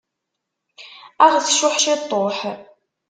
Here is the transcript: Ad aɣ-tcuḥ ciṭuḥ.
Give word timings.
Ad 1.23 1.31
aɣ-tcuḥ 1.35 1.75
ciṭuḥ. 1.83 2.37